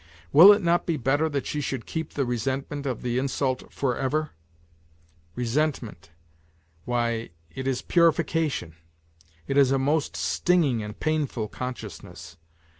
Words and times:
"Will 0.33 0.51
it 0.51 0.63
not 0.63 0.87
be 0.87 0.97
better 0.97 1.29
that 1.29 1.45
she 1.45 1.61
should 1.61 1.85
keep 1.85 2.13
the 2.13 2.25
resentment 2.25 2.87
of 2.87 3.03
the 3.03 3.19
insult 3.19 3.71
for 3.71 3.95
ever? 3.95 4.31
Resentment 5.35 6.09
why, 6.85 7.29
it 7.51 7.67
is 7.67 7.83
purification; 7.83 8.73
it 9.45 9.57
is 9.57 9.69
a 9.71 9.77
most 9.77 10.15
stinging 10.15 10.81
and 10.81 10.99
painful 10.99 11.47
consciousness 11.49 12.37